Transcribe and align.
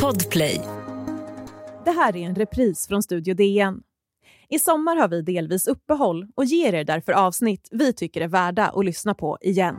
Podplay. 0.00 0.60
Det 1.84 1.90
här 1.90 2.16
är 2.16 2.26
en 2.26 2.34
repris 2.34 2.88
från 2.88 3.02
Studio 3.02 3.34
DN. 3.34 3.82
I 4.48 4.58
sommar 4.58 4.96
har 4.96 5.08
vi 5.08 5.22
delvis 5.22 5.66
uppehåll 5.66 6.26
och 6.34 6.44
ger 6.44 6.72
er 6.72 6.84
därför 6.84 7.12
avsnitt 7.12 7.68
vi 7.70 7.92
tycker 7.92 8.20
är 8.20 8.28
värda 8.28 8.68
att 8.68 8.84
lyssna 8.84 9.14
på 9.14 9.38
igen. 9.40 9.76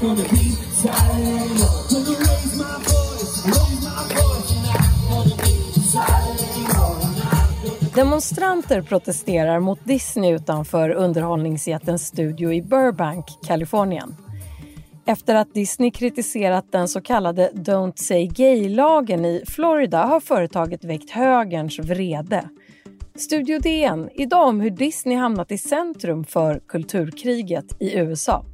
Gonna 0.00 0.47
Demonstranter 7.94 8.82
protesterar 8.82 9.60
mot 9.60 9.84
Disney 9.84 10.34
utanför 10.34 10.90
underhållningsjättens 10.90 12.06
studio 12.06 12.52
i 12.52 12.62
Burbank, 12.62 13.24
Kalifornien. 13.46 14.16
Efter 15.06 15.34
att 15.34 15.54
Disney 15.54 15.90
kritiserat 15.90 16.72
den 16.72 16.88
så 16.88 17.00
kallade 17.00 17.50
Don't 17.54 17.96
Say 17.96 18.26
Gay-lagen 18.26 19.24
i 19.24 19.44
Florida 19.46 20.04
har 20.04 20.20
företaget 20.20 20.84
väckt 20.84 21.10
högerns 21.10 21.78
vrede. 21.78 22.48
Studio 23.14 23.58
DN, 23.58 24.08
idag 24.14 24.48
om 24.48 24.60
hur 24.60 24.70
Disney 24.70 25.16
hamnat 25.16 25.52
i 25.52 25.58
centrum 25.58 26.24
för 26.24 26.60
kulturkriget 26.68 27.76
i 27.80 27.98
USA. 27.98 28.44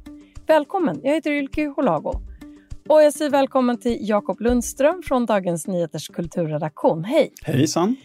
Välkommen, 0.47 0.99
jag 1.03 1.13
heter 1.13 1.31
Ylke 1.31 1.65
Holago. 1.75 2.13
Och 2.89 3.03
jag 3.03 3.13
säger 3.13 3.31
välkommen 3.31 3.77
till 3.77 3.97
Jakob 4.01 4.41
Lundström 4.41 5.01
från 5.05 5.25
Dagens 5.25 5.67
Nyheters 5.67 6.07
kulturredaktion. 6.07 7.03
Hej! 7.03 7.33
Hejsan! 7.41 7.95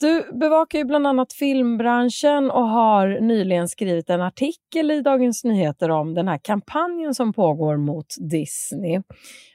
Du 0.00 0.32
bevakar 0.32 0.78
ju 0.78 0.84
bland 0.84 1.06
annat 1.06 1.32
filmbranschen 1.32 2.50
och 2.50 2.68
har 2.68 3.20
nyligen 3.20 3.68
skrivit 3.68 4.10
en 4.10 4.20
artikel 4.20 4.90
i 4.90 5.00
Dagens 5.00 5.44
Nyheter 5.44 5.90
om 5.90 6.14
den 6.14 6.28
här 6.28 6.38
kampanjen 6.38 7.14
som 7.14 7.32
pågår 7.32 7.76
mot 7.76 8.06
Disney. 8.30 9.02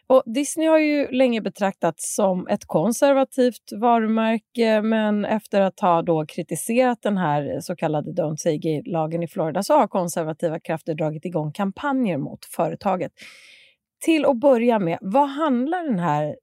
Och 0.07 0.23
Disney 0.25 0.67
har 0.67 0.79
ju 0.79 1.11
länge 1.11 1.41
betraktats 1.41 2.15
som 2.15 2.47
ett 2.47 2.65
konservativt 2.65 3.71
varumärke 3.81 4.81
men 4.81 5.25
efter 5.25 5.61
att 5.61 5.79
ha 5.79 6.01
då 6.01 6.25
kritiserat 6.25 7.01
den 7.01 7.17
här 7.17 7.59
så 7.61 7.75
kallade 7.75 8.11
Don't 8.11 8.37
Say 8.37 8.57
Gay-lagen 8.57 9.23
i 9.23 9.27
Florida 9.27 9.63
så 9.63 9.73
har 9.73 9.87
konservativa 9.87 10.59
krafter 10.59 10.95
dragit 10.95 11.25
igång 11.25 11.51
kampanjer 11.51 12.17
mot 12.17 12.45
företaget. 12.45 13.11
Till 14.05 14.25
att 14.25 14.39
börja 14.39 14.79
med, 14.79 14.97
vad 15.01 15.29
handlar 15.29 15.83
den 15.83 15.99
här 15.99 16.35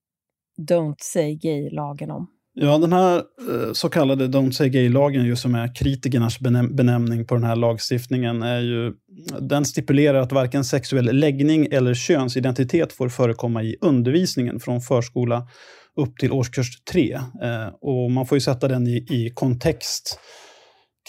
Don't 0.71 0.97
Say 0.99 1.35
Gay-lagen 1.35 2.11
om? 2.11 2.40
Ja, 2.63 2.79
den 2.79 2.93
här 2.93 3.17
eh, 3.17 3.73
så 3.73 3.89
kallade 3.89 4.27
Don't 4.27 4.51
Say 4.51 4.69
Gay-lagen, 4.69 5.37
som 5.37 5.55
är 5.55 5.75
kritikernas 5.75 6.41
benäm 6.41 6.77
benämning 6.77 7.27
på 7.27 7.35
den 7.35 7.45
här 7.45 7.57
lagstiftningen, 7.57 8.43
är 8.43 8.61
ju, 8.61 8.93
den 9.41 9.65
stipulerar 9.65 10.21
att 10.21 10.33
varken 10.33 10.65
sexuell 10.65 11.05
läggning 11.05 11.69
eller 11.71 11.95
könsidentitet 11.95 12.93
får 12.93 13.09
förekomma 13.09 13.63
i 13.63 13.77
undervisningen 13.81 14.61
från 14.61 14.81
förskola 14.81 15.49
upp 15.97 16.17
till 16.19 16.33
årskurs 16.33 16.83
3. 16.93 17.15
Eh, 17.15 17.67
och 17.81 18.11
man 18.11 18.27
får 18.27 18.37
ju 18.37 18.41
sätta 18.41 18.69
den 18.69 18.87
i, 18.87 18.97
i 18.97 19.33
kontext 19.35 20.19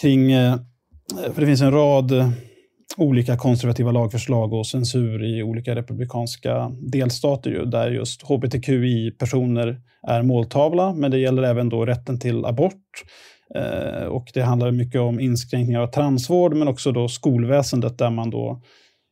kring, 0.00 0.32
eh, 0.32 0.56
för 1.34 1.40
det 1.40 1.46
finns 1.46 1.62
en 1.62 1.72
rad 1.72 2.12
olika 2.96 3.36
konservativa 3.36 3.92
lagförslag 3.92 4.52
och 4.52 4.66
censur 4.66 5.24
i 5.24 5.42
olika 5.42 5.74
republikanska 5.74 6.72
delstater 6.80 7.50
ju, 7.50 7.64
där 7.64 7.90
just 7.90 8.22
hbtqi-personer 8.22 9.80
är 10.08 10.22
måltavla, 10.22 10.94
men 10.94 11.10
det 11.10 11.18
gäller 11.18 11.42
även 11.42 11.68
då 11.68 11.86
rätten 11.86 12.18
till 12.18 12.44
abort. 12.44 13.04
Eh, 13.54 14.04
och 14.04 14.30
det 14.34 14.42
handlar 14.42 14.70
mycket 14.70 15.00
om 15.00 15.20
inskränkningar 15.20 15.80
av 15.80 15.86
transvård, 15.86 16.54
men 16.54 16.68
också 16.68 16.92
då 16.92 17.08
skolväsendet 17.08 17.98
där 17.98 18.10
man 18.10 18.30
då 18.30 18.62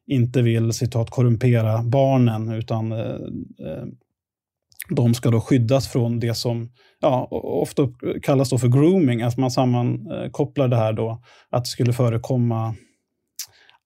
inte 0.06 0.42
vill 0.42 0.72
citat 0.72 1.10
korrumpera 1.10 1.82
barnen, 1.82 2.52
utan 2.52 2.92
eh, 2.92 2.98
eh, 2.98 3.84
de 4.88 5.14
ska 5.14 5.30
då 5.30 5.40
skyddas 5.40 5.88
från 5.88 6.20
det 6.20 6.34
som 6.34 6.70
ja, 7.00 7.28
ofta 7.30 7.88
kallas 8.22 8.50
då 8.50 8.58
för 8.58 8.68
grooming, 8.68 9.22
att 9.22 9.36
man 9.36 9.50
sammankopplar 9.50 10.68
det 10.68 10.76
här 10.76 10.92
då 10.92 11.22
att 11.50 11.64
det 11.64 11.70
skulle 11.70 11.92
förekomma 11.92 12.74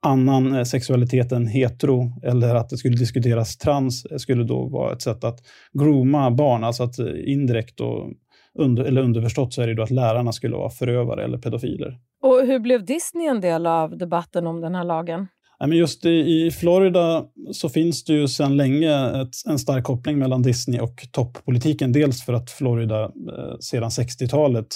annan 0.04 0.54
eh, 0.54 0.64
sexualitet 0.64 1.32
än 1.32 1.46
hetero 1.46 2.12
eller 2.22 2.54
att 2.54 2.68
det 2.68 2.76
skulle 2.76 2.96
diskuteras 2.96 3.56
trans 3.56 4.06
skulle 4.22 4.44
då 4.44 4.68
vara 4.68 4.92
ett 4.92 5.02
sätt 5.02 5.24
att 5.24 5.40
grooma 5.72 6.30
barn, 6.30 6.64
alltså 6.64 6.82
att 6.82 6.98
eh, 6.98 7.06
indirekt 7.24 7.80
och 7.80 8.10
under, 8.58 8.84
eller 8.84 9.02
underförstått 9.02 9.54
så 9.54 9.62
är 9.62 9.66
det 9.66 9.74
då 9.74 9.82
att 9.82 9.90
lärarna 9.90 10.32
skulle 10.32 10.56
vara 10.56 10.70
förövare 10.70 11.24
eller 11.24 11.38
pedofiler. 11.38 11.98
Och 12.22 12.46
hur 12.46 12.58
blev 12.58 12.84
Disney 12.84 13.26
en 13.26 13.40
del 13.40 13.66
av 13.66 13.98
debatten 13.98 14.46
om 14.46 14.60
den 14.60 14.74
här 14.74 14.84
lagen? 14.84 15.26
Ja, 15.58 15.66
men 15.66 15.78
just 15.78 16.04
i, 16.04 16.46
i 16.46 16.50
Florida 16.50 17.24
så 17.52 17.68
finns 17.68 18.04
det 18.04 18.12
ju 18.12 18.28
sedan 18.28 18.56
länge 18.56 19.22
ett, 19.22 19.34
en 19.48 19.58
stark 19.58 19.84
koppling 19.84 20.18
mellan 20.18 20.42
Disney 20.42 20.80
och 20.80 21.08
toppolitiken. 21.12 21.92
Dels 21.92 22.24
för 22.24 22.32
att 22.32 22.50
Florida 22.50 23.02
eh, 23.04 23.58
sedan 23.60 23.88
60-talet 23.88 24.66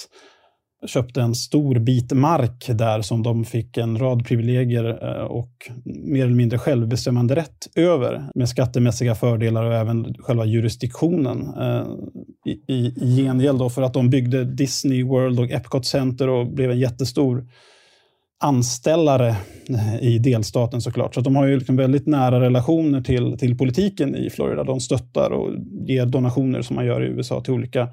köpte 0.87 1.21
en 1.21 1.35
stor 1.35 1.79
bit 1.79 2.11
mark 2.11 2.69
där 2.69 3.01
som 3.01 3.23
de 3.23 3.45
fick 3.45 3.77
en 3.77 3.99
rad 3.99 4.25
privilegier 4.25 4.85
eh, 5.01 5.23
och 5.23 5.51
mer 5.83 6.25
eller 6.25 6.35
mindre 6.35 6.59
självbestämmande 6.59 7.35
rätt 7.35 7.67
över 7.75 8.29
med 8.35 8.49
skattemässiga 8.49 9.15
fördelar 9.15 9.63
och 9.63 9.73
även 9.73 10.13
själva 10.19 10.45
jurisdiktionen. 10.45 11.47
Eh, 11.61 11.85
I, 12.45 12.73
i, 12.73 12.93
i 13.01 13.15
gengäld 13.17 13.71
för 13.71 13.81
att 13.81 13.93
de 13.93 14.09
byggde 14.09 14.45
Disney 14.45 15.03
World 15.03 15.39
och 15.39 15.51
Epcot 15.51 15.85
Center 15.85 16.29
och 16.29 16.47
blev 16.47 16.71
en 16.71 16.79
jättestor 16.79 17.47
anställare 18.39 19.27
eh, 19.69 20.03
i 20.03 20.19
delstaten 20.19 20.81
såklart. 20.81 21.15
Så 21.15 21.21
de 21.21 21.35
har 21.35 21.45
ju 21.47 21.57
liksom 21.57 21.75
väldigt 21.75 22.07
nära 22.07 22.41
relationer 22.41 23.01
till, 23.01 23.37
till 23.37 23.57
politiken 23.57 24.15
i 24.15 24.29
Florida. 24.29 24.63
De 24.63 24.79
stöttar 24.79 25.31
och 25.31 25.49
ger 25.87 26.05
donationer 26.05 26.61
som 26.61 26.75
man 26.75 26.85
gör 26.85 27.03
i 27.03 27.07
USA 27.07 27.41
till 27.41 27.53
olika 27.53 27.87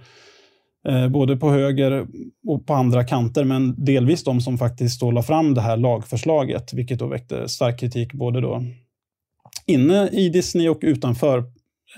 Eh, 0.89 1.09
både 1.09 1.37
på 1.37 1.51
höger 1.51 2.07
och 2.47 2.67
på 2.67 2.75
andra 2.75 3.05
kanter, 3.05 3.45
men 3.45 3.85
delvis 3.85 4.25
de 4.25 4.41
som 4.41 4.59
faktiskt 4.59 5.01
då 5.01 5.11
la 5.11 5.23
fram 5.23 5.55
det 5.55 5.61
här 5.61 5.77
lagförslaget, 5.77 6.73
vilket 6.73 6.99
då 6.99 7.07
väckte 7.07 7.49
stark 7.49 7.81
kritik 7.81 8.13
både 8.13 8.41
då 8.41 8.63
inne 9.67 10.09
i 10.09 10.29
Disney 10.29 10.69
och 10.69 10.79
utanför, 10.81 11.39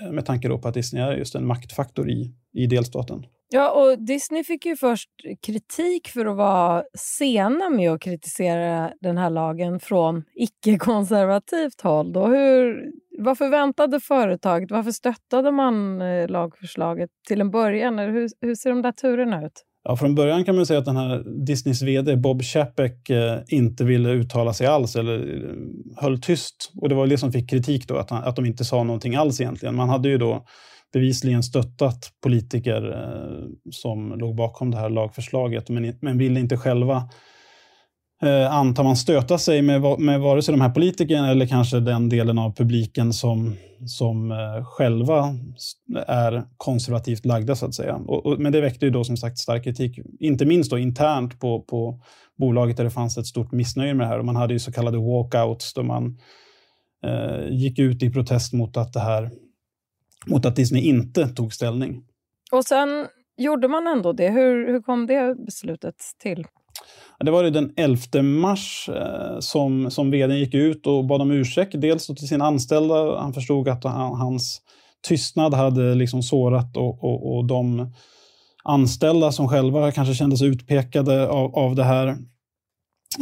eh, 0.01 0.11
med 0.11 0.25
tanke 0.25 0.49
på 0.49 0.67
att 0.67 0.73
Disney 0.73 1.03
är 1.03 1.17
just 1.17 1.35
en 1.35 1.45
maktfaktor 1.45 2.09
i, 2.09 2.33
i 2.53 2.65
delstaten. 2.65 3.25
Ja, 3.51 3.71
och 3.71 3.99
Disney 3.99 4.43
fick 4.43 4.65
ju 4.65 4.75
först 4.75 5.09
kritik 5.41 6.07
för 6.07 6.25
att 6.25 6.37
vara 6.37 6.83
sena 6.97 7.69
med 7.69 7.91
att 7.91 8.01
kritisera 8.01 8.91
den 9.01 9.17
här 9.17 9.29
lagen 9.29 9.79
från 9.79 10.23
icke-konservativt 10.35 11.81
håll. 11.81 12.13
Då. 12.13 12.27
Hur, 12.27 12.91
vad 13.19 13.37
förväntade 13.37 13.99
företaget? 13.99 14.71
Varför 14.71 14.91
stöttade 14.91 15.51
man 15.51 16.01
eh, 16.01 16.27
lagförslaget 16.27 17.09
till 17.27 17.41
en 17.41 17.51
början? 17.51 17.99
Hur, 17.99 18.29
hur 18.41 18.55
ser 18.55 18.69
de 18.69 18.81
där 18.81 18.91
turerna 18.91 19.45
ut? 19.45 19.65
Ja, 19.83 19.95
från 19.95 20.15
början 20.15 20.45
kan 20.45 20.55
man 20.55 20.65
säga 20.65 20.79
att 20.79 20.85
den 20.85 20.97
här 20.97 21.23
Disneys 21.45 21.81
vd 21.81 22.15
Bob 22.15 22.43
Chapek 22.43 23.09
eh, 23.09 23.39
inte 23.47 23.83
ville 23.83 24.09
uttala 24.09 24.53
sig 24.53 24.67
alls 24.67 24.95
eller 24.95 25.19
eh, 25.19 26.01
höll 26.01 26.21
tyst. 26.21 26.71
Och 26.81 26.89
det 26.89 26.95
var 26.95 27.07
det 27.07 27.17
som 27.17 27.31
fick 27.31 27.49
kritik 27.49 27.87
då, 27.87 27.97
att, 27.97 28.09
han, 28.09 28.23
att 28.23 28.35
de 28.35 28.45
inte 28.45 28.65
sa 28.65 28.83
någonting 28.83 29.15
alls 29.15 29.41
egentligen. 29.41 29.75
Man 29.75 29.89
hade 29.89 30.09
ju 30.09 30.17
då 30.17 30.45
bevisligen 30.93 31.43
stöttat 31.43 32.09
politiker 32.23 32.95
som 33.71 34.19
låg 34.19 34.35
bakom 34.35 34.71
det 34.71 34.77
här 34.77 34.89
lagförslaget, 34.89 35.69
men, 35.69 35.93
men 36.01 36.17
ville 36.17 36.39
inte 36.39 36.57
själva 36.57 37.09
eh, 38.21 38.55
antar 38.55 38.83
man 38.83 38.95
stöta 38.95 39.37
sig 39.37 39.61
med, 39.61 39.99
med 39.99 40.19
vare 40.19 40.41
sig 40.41 40.51
de 40.51 40.61
här 40.61 40.69
politikerna 40.69 41.31
eller 41.31 41.45
kanske 41.45 41.79
den 41.79 42.09
delen 42.09 42.37
av 42.37 42.55
publiken 42.55 43.13
som, 43.13 43.55
som 43.85 44.31
eh, 44.31 44.65
själva 44.65 45.35
är 46.07 46.43
konservativt 46.57 47.25
lagda 47.25 47.55
så 47.55 47.65
att 47.65 47.75
säga. 47.75 47.95
Och, 47.95 48.25
och, 48.25 48.39
men 48.39 48.51
det 48.51 48.61
väckte 48.61 48.85
ju 48.85 48.91
då 48.91 49.03
som 49.03 49.17
sagt 49.17 49.37
stark 49.37 49.63
kritik, 49.63 49.99
inte 50.19 50.45
minst 50.45 50.71
då 50.71 50.77
internt 50.77 51.39
på, 51.39 51.61
på 51.61 51.99
bolaget 52.37 52.77
där 52.77 52.83
det 52.83 52.91
fanns 52.91 53.17
ett 53.17 53.27
stort 53.27 53.51
missnöje 53.51 53.93
med 53.93 54.05
det 54.05 54.09
här. 54.09 54.19
Och 54.19 54.25
man 54.25 54.35
hade 54.35 54.53
ju 54.53 54.59
så 54.59 54.71
kallade 54.71 54.97
walkouts 54.97 55.73
där 55.73 55.83
man 55.83 56.17
eh, 57.05 57.49
gick 57.49 57.79
ut 57.79 58.03
i 58.03 58.09
protest 58.09 58.53
mot 58.53 58.77
att 58.77 58.93
det 58.93 58.99
här 58.99 59.29
mot 60.27 60.45
att 60.45 60.55
Disney 60.55 60.81
inte 60.81 61.27
tog 61.27 61.53
ställning. 61.53 62.03
Och 62.51 62.65
sen 62.65 63.07
gjorde 63.37 63.67
man 63.67 63.87
ändå 63.87 64.13
det. 64.13 64.29
Hur, 64.29 64.67
hur 64.67 64.81
kom 64.81 65.07
det 65.07 65.35
beslutet 65.45 65.95
till? 66.19 66.45
Det 67.19 67.31
var 67.31 67.43
den 67.43 67.73
11 67.75 68.21
mars 68.21 68.89
eh, 68.95 69.39
som, 69.39 69.91
som 69.91 70.11
vd 70.11 70.35
gick 70.35 70.53
ut 70.53 70.87
och 70.87 71.05
bad 71.05 71.21
om 71.21 71.31
ursäkt. 71.31 71.81
Dels 71.81 72.07
till 72.07 72.27
sina 72.27 72.45
anställda. 72.45 73.19
Han 73.19 73.33
förstod 73.33 73.67
att 73.67 73.83
han, 73.83 74.15
hans 74.15 74.61
tystnad 75.07 75.53
hade 75.53 75.95
liksom 75.95 76.23
sårat 76.23 76.77
och, 76.77 77.03
och, 77.03 77.35
och 77.35 77.45
de 77.45 77.93
anställda 78.63 79.31
som 79.31 79.47
själva 79.47 79.91
kanske 79.91 80.13
kände 80.13 80.37
sig 80.37 80.47
utpekade 80.47 81.27
av, 81.27 81.55
av 81.55 81.75
det 81.75 81.83
här. 81.83 82.07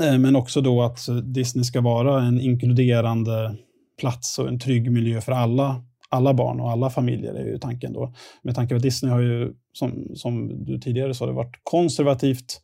Eh, 0.03 0.17
men 0.17 0.35
också 0.35 0.61
då 0.61 0.81
att 0.81 0.99
Disney 1.23 1.63
ska 1.63 1.81
vara 1.81 2.23
en 2.23 2.41
inkluderande 2.41 3.55
plats 3.99 4.39
och 4.39 4.47
en 4.47 4.59
trygg 4.59 4.91
miljö 4.91 5.21
för 5.21 5.31
alla 5.31 5.81
alla 6.09 6.33
barn 6.33 6.59
och 6.59 6.71
alla 6.71 6.89
familjer 6.89 7.33
är 7.33 7.45
ju 7.45 7.57
tanken 7.57 7.93
då. 7.93 8.13
Med 8.41 8.55
tanke 8.55 8.73
på 8.73 8.75
att 8.75 8.81
Disney 8.81 9.11
har 9.11 9.19
ju, 9.19 9.53
som, 9.73 10.07
som 10.15 10.65
du 10.65 10.79
tidigare 10.79 11.13
sa, 11.13 11.25
det 11.25 11.31
varit 11.31 11.59
konservativt 11.63 12.61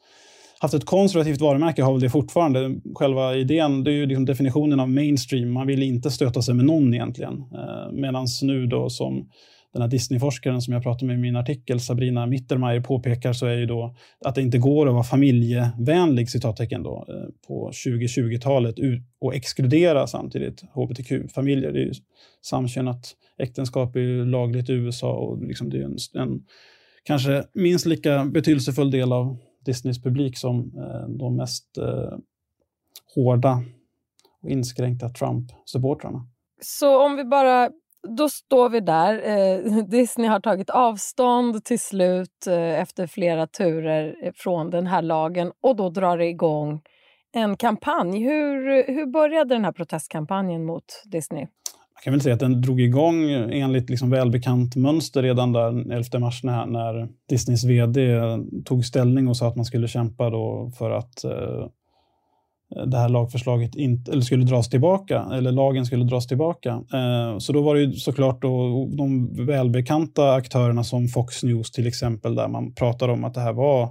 haft 0.63 0.73
ett 0.73 0.85
konservativt 0.85 1.41
varumärke 1.41 1.83
har 1.83 1.91
väl 1.91 2.01
det 2.01 2.09
fortfarande. 2.09 2.75
Själva 2.95 3.35
idén, 3.35 3.83
det 3.83 3.91
är 3.91 3.95
ju 3.95 4.05
liksom 4.05 4.25
definitionen 4.25 4.79
av 4.79 4.89
mainstream. 4.89 5.51
Man 5.51 5.67
vill 5.67 5.83
inte 5.83 6.11
stöta 6.11 6.41
sig 6.41 6.55
med 6.55 6.65
någon 6.65 6.93
egentligen. 6.93 7.33
Eh, 7.33 7.91
Medan 7.91 8.27
nu 8.41 8.65
då 8.65 8.89
som 8.89 9.29
den 9.73 9.81
här 9.81 9.89
Disney-forskaren 9.89 10.61
som 10.61 10.73
jag 10.73 10.83
pratade 10.83 11.05
med 11.05 11.17
i 11.17 11.21
min 11.21 11.35
artikel, 11.35 11.79
Sabrina 11.79 12.25
Mittermeier, 12.25 12.81
påpekar 12.81 13.33
så 13.33 13.45
är 13.45 13.57
ju 13.57 13.65
då 13.65 13.95
att 14.25 14.35
det 14.35 14.41
inte 14.41 14.57
går 14.57 14.87
att 14.87 14.93
vara 14.93 15.03
familjevänlig 15.03 16.29
citattecken 16.29 16.83
då, 16.83 17.05
eh, 17.09 17.47
på 17.47 17.71
2020-talet 17.71 18.75
och 19.21 19.35
exkludera 19.35 20.07
samtidigt 20.07 20.63
hbtq-familjer. 20.73 21.71
Det 21.71 21.79
är 21.79 21.85
ju 21.85 21.93
samkönat 22.41 23.15
äktenskap 23.39 23.95
är 23.95 23.99
ju 23.99 24.25
lagligt 24.25 24.69
i 24.69 24.73
USA 24.73 25.13
och 25.13 25.43
liksom 25.47 25.69
det 25.69 25.77
är 25.77 25.83
en, 25.83 25.97
en 26.13 26.41
kanske 27.03 27.43
minst 27.53 27.85
lika 27.85 28.25
betydelsefull 28.25 28.91
del 28.91 29.13
av 29.13 29.37
Disneys 29.65 30.03
publik 30.03 30.37
som 30.37 30.59
eh, 30.59 31.09
de 31.09 31.35
mest 31.35 31.77
eh, 31.77 32.17
hårda 33.15 33.63
och 34.41 34.49
inskränkta 34.49 35.09
Trump-supportrarna. 35.09 36.27
Så 36.61 37.05
om 37.05 37.15
vi 37.15 37.23
bara 37.23 37.69
då 38.07 38.29
står 38.29 38.69
vi 38.69 38.79
där. 38.79 39.13
Eh, 39.27 39.83
Disney 39.87 40.27
har 40.27 40.39
tagit 40.39 40.69
avstånd 40.69 41.65
till 41.65 41.79
slut 41.79 42.47
eh, 42.47 42.81
efter 42.81 43.07
flera 43.07 43.47
turer 43.47 44.31
från 44.35 44.69
den 44.69 44.87
här 44.87 45.01
lagen 45.01 45.51
och 45.61 45.75
då 45.75 45.89
drar 45.89 46.17
det 46.17 46.27
igång 46.27 46.81
en 47.33 47.57
kampanj. 47.57 48.23
Hur, 48.23 48.87
hur 48.87 49.05
började 49.05 49.55
den 49.55 49.65
här 49.65 49.71
protestkampanjen 49.71 50.65
mot 50.65 51.03
Disney? 51.05 51.47
Kan 52.03 52.13
väl 52.13 52.21
säga 52.21 52.33
att 52.33 52.39
den 52.39 52.61
drog 52.61 52.81
igång 52.81 53.29
enligt 53.31 53.89
liksom 53.89 54.09
välbekant 54.09 54.75
mönster 54.75 55.23
redan 55.23 55.51
där 55.51 55.91
11 55.91 56.19
mars 56.19 56.43
när, 56.43 56.65
när 56.65 57.07
Disneys 57.29 57.63
vd 57.63 58.19
tog 58.65 58.85
ställning 58.85 59.27
och 59.27 59.37
sa 59.37 59.47
att 59.47 59.55
man 59.55 59.65
skulle 59.65 59.87
kämpa 59.87 60.29
då 60.29 60.71
för 60.77 60.91
att 60.91 61.23
eh, 61.23 61.67
det 62.85 62.97
här 62.97 63.09
lagförslaget 63.09 63.75
inte, 63.75 64.11
eller 64.11 64.21
skulle 64.21 64.45
dras 64.45 64.69
tillbaka, 64.69 65.25
eller 65.33 65.51
lagen 65.51 65.85
skulle 65.85 66.03
dras 66.03 66.27
tillbaka. 66.27 66.69
Eh, 66.69 67.37
så 67.37 67.53
då 67.53 67.61
var 67.61 67.75
det 67.75 67.81
ju 67.81 67.93
såklart 67.93 68.41
då 68.41 68.87
de 68.97 69.33
välbekanta 69.45 70.33
aktörerna 70.33 70.83
som 70.83 71.07
Fox 71.07 71.43
News 71.43 71.71
till 71.71 71.87
exempel, 71.87 72.35
där 72.35 72.47
man 72.47 72.73
pratade 72.73 73.13
om 73.13 73.23
att 73.23 73.33
det 73.33 73.41
här 73.41 73.53
var 73.53 73.89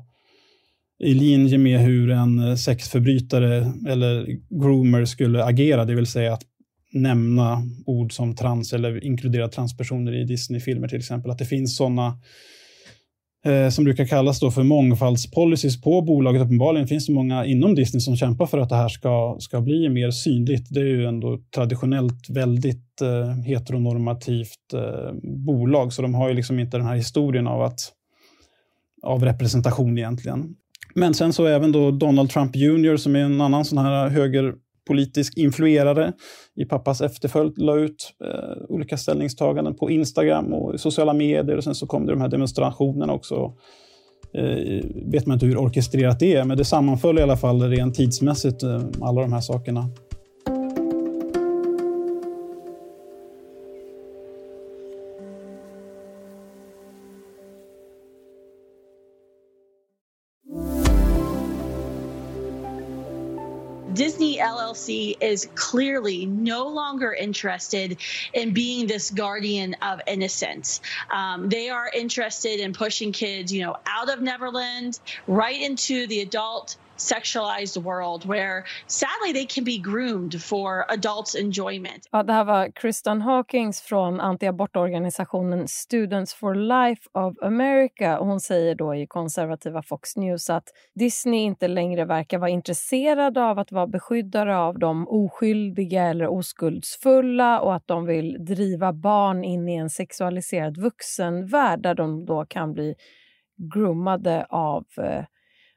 i 0.99 1.15
linje 1.15 1.59
med 1.59 1.81
hur 1.81 2.11
en 2.11 2.59
sexförbrytare 2.59 3.73
eller 3.89 4.27
groomer 4.51 5.05
skulle 5.05 5.45
agera, 5.45 5.85
det 5.85 5.95
vill 5.95 6.07
säga 6.07 6.33
att 6.33 6.43
nämna 6.93 7.63
ord 7.87 8.13
som 8.13 8.37
trans 8.37 8.73
eller 8.73 9.05
inkludera 9.05 9.49
transpersoner 9.49 10.15
i 10.15 10.25
Disney-filmer 10.25 10.89
till 10.89 10.99
exempel. 10.99 11.31
Att 11.31 11.39
det 11.39 11.45
finns 11.45 11.77
sådana 11.77 12.19
eh, 13.45 13.69
som 13.69 13.85
brukar 13.85 14.07
kallas 14.07 14.41
då 14.41 14.51
för 14.51 14.63
mångfaldspolicies 14.63 15.83
på 15.83 16.03
bolaget. 16.03 16.43
Uppenbarligen 16.43 16.89
finns 16.89 17.07
det 17.07 17.13
många 17.13 17.45
inom 17.45 17.75
Disney 17.75 18.01
som 18.01 18.17
kämpar 18.17 18.47
för 18.47 18.59
att 18.59 18.69
det 18.69 18.77
här 18.77 18.89
ska, 18.89 19.37
ska 19.41 19.61
bli 19.61 19.89
mer 19.89 20.11
synligt. 20.11 20.67
Det 20.71 20.81
är 20.81 20.85
ju 20.85 21.07
ändå 21.07 21.39
traditionellt 21.55 22.31
väldigt 22.31 23.01
eh, 23.03 23.35
heteronormativt 23.45 24.75
eh, 24.75 25.13
bolag, 25.47 25.93
så 25.93 26.03
de 26.03 26.15
har 26.15 26.29
ju 26.29 26.35
liksom 26.35 26.59
inte 26.59 26.77
den 26.77 26.87
här 26.87 26.97
historien 26.97 27.47
av, 27.47 27.63
att, 27.63 27.81
av 29.03 29.25
representation 29.25 29.99
egentligen. 29.99 30.55
Men 30.95 31.15
sen 31.15 31.33
så 31.33 31.47
även 31.47 31.73
då 31.73 31.91
Donald 31.91 32.31
Trump 32.31 32.57
Jr 32.57 32.97
som 32.97 33.17
är 33.17 33.21
en 33.21 33.41
annan 33.41 33.65
sån 33.65 33.79
här 33.79 34.09
höger 34.09 34.55
politisk 34.87 35.39
influerare 35.39 36.13
i 36.57 36.65
pappas 36.65 37.01
efterföljd 37.01 37.59
la 37.59 37.77
ut 37.77 38.15
eh, 38.25 38.63
olika 38.69 38.97
ställningstaganden 38.97 39.75
på 39.75 39.91
Instagram 39.91 40.53
och 40.53 40.81
sociala 40.81 41.13
medier 41.13 41.57
och 41.57 41.65
sen 41.65 41.75
så 41.75 41.87
kom 41.87 42.07
det 42.07 42.13
de 42.13 42.21
här 42.21 42.29
demonstrationerna 42.29 43.13
också. 43.13 43.53
Eh, 44.35 44.85
vet 45.05 45.27
man 45.27 45.35
inte 45.35 45.47
hur 45.47 45.57
orkestrerat 45.57 46.21
det 46.21 46.35
är, 46.35 46.45
men 46.45 46.57
det 46.57 46.65
sammanföll 46.65 47.19
i 47.19 47.23
alla 47.23 47.37
fall 47.37 47.63
rent 47.63 47.95
tidsmässigt, 47.95 48.63
eh, 48.63 48.83
alla 49.01 49.21
de 49.21 49.33
här 49.33 49.41
sakerna. 49.41 49.89
LLC 64.73 65.17
is 65.21 65.49
clearly 65.55 66.27
no 66.27 66.69
longer 66.69 67.13
interested 67.13 67.99
in 68.33 68.53
being 68.53 68.87
this 68.87 69.11
guardian 69.11 69.77
of 69.83 70.01
innocence. 70.07 70.81
Um, 71.11 71.49
they 71.49 71.69
are 71.69 71.91
interested 71.93 72.61
in 72.61 72.73
pushing 72.73 73.13
kids, 73.13 73.53
you 73.53 73.63
know, 73.63 73.77
out 73.87 74.09
of 74.09 74.21
Neverland 74.21 74.99
right 75.27 75.61
into 75.61 76.07
the 76.07 76.21
adult 76.21 76.77
sexualized 77.03 77.83
world 77.83 78.25
where 78.25 78.65
sadly 78.87 79.33
they 79.33 79.47
can 79.47 79.65
be 79.65 79.79
groomed 79.79 80.43
for 80.43 80.85
adults 80.89 81.37
enjoyment. 81.37 82.09
Ja, 82.13 82.23
det 82.23 82.33
här 82.33 82.45
var 82.45 82.71
Kristen 82.75 83.23
Hawkins 83.23 83.81
från 83.81 84.21
antiabortorganisationen 84.21 85.69
Students 85.69 86.35
for 86.35 86.55
Life 86.55 87.03
of 87.13 87.35
America. 87.43 88.17
Hon 88.17 88.41
säger 88.41 88.75
då 88.75 88.95
i 88.95 89.07
konservativa 89.07 89.83
Fox 89.83 90.17
News 90.17 90.51
att 90.51 90.69
Disney 90.95 91.41
inte 91.41 91.69
längre 91.69 92.05
verkar 92.05 92.39
vara 92.39 92.51
intresserad 92.51 93.39
av 93.39 93.59
att 93.59 93.73
vara 93.73 93.87
beskyddare 93.87 94.59
av 94.59 94.79
de 94.79 95.09
oskyldiga 95.09 96.03
eller 96.03 96.27
oskuldsfulla 96.27 97.61
och 97.61 97.75
att 97.75 97.87
de 97.87 98.07
vill 98.07 98.45
driva 98.45 98.93
barn 98.93 99.45
in 99.45 99.69
i 99.69 99.75
en 99.75 99.91
sexualiserad 99.91 100.77
vuxenvärld 100.79 101.83
där 101.83 101.95
de 101.95 102.25
då 102.27 102.45
kan 102.45 102.73
bli 102.73 102.95
groomade 103.75 104.47
av 104.51 104.85
eh, 104.99 105.25